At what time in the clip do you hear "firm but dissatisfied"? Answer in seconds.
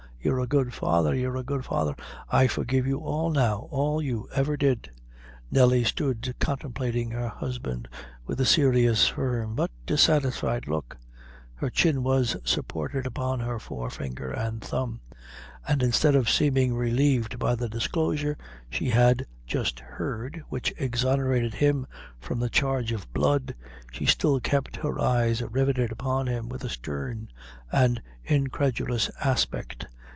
9.07-10.67